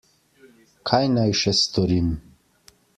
Kaj 0.91 1.03
naj 1.19 1.27
še 1.43 1.55
storim? 1.61 2.13